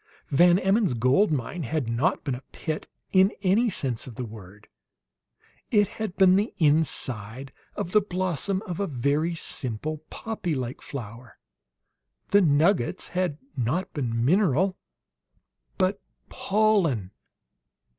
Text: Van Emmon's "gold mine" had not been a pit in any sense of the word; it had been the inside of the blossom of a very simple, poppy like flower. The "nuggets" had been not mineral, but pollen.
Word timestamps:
Van 0.29 0.57
Emmon's 0.57 0.95
"gold 0.95 1.31
mine" 1.31 1.61
had 1.61 1.87
not 1.87 2.23
been 2.23 2.33
a 2.33 2.41
pit 2.51 2.87
in 3.11 3.31
any 3.43 3.69
sense 3.69 4.07
of 4.07 4.15
the 4.15 4.25
word; 4.25 4.67
it 5.69 5.87
had 5.89 6.15
been 6.17 6.37
the 6.37 6.55
inside 6.57 7.53
of 7.75 7.91
the 7.91 8.01
blossom 8.01 8.63
of 8.65 8.79
a 8.79 8.87
very 8.87 9.35
simple, 9.35 9.99
poppy 10.09 10.55
like 10.55 10.81
flower. 10.81 11.37
The 12.29 12.41
"nuggets" 12.41 13.09
had 13.09 13.37
been 13.53 13.63
not 13.63 13.95
mineral, 13.95 14.75
but 15.77 16.01
pollen. 16.29 17.11